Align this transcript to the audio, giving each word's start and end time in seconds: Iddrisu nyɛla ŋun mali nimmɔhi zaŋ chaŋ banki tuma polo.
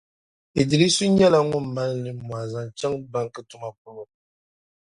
Iddrisu 0.61 1.03
nyɛla 1.07 1.39
ŋun 1.49 1.65
mali 1.75 1.97
nimmɔhi 2.05 2.45
zaŋ 2.53 2.67
chaŋ 2.77 2.93
banki 3.11 3.41
tuma 3.49 3.69
polo. 3.79 4.03